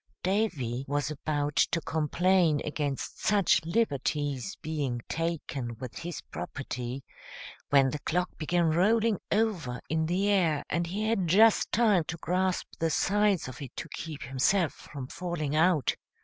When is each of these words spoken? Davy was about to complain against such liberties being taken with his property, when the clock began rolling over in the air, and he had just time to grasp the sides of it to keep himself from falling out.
Davy 0.23 0.83
was 0.87 1.11
about 1.11 1.55
to 1.57 1.79
complain 1.79 2.59
against 2.65 3.21
such 3.23 3.63
liberties 3.63 4.55
being 4.63 5.01
taken 5.07 5.75
with 5.77 5.99
his 5.99 6.21
property, 6.31 7.03
when 7.69 7.91
the 7.91 7.99
clock 7.99 8.35
began 8.35 8.71
rolling 8.71 9.19
over 9.31 9.79
in 9.89 10.07
the 10.07 10.27
air, 10.27 10.63
and 10.71 10.87
he 10.87 11.07
had 11.07 11.27
just 11.27 11.71
time 11.71 12.03
to 12.05 12.17
grasp 12.17 12.65
the 12.79 12.89
sides 12.89 13.47
of 13.47 13.61
it 13.61 13.75
to 13.75 13.87
keep 13.89 14.23
himself 14.23 14.73
from 14.73 15.05
falling 15.05 15.55
out. 15.55 15.93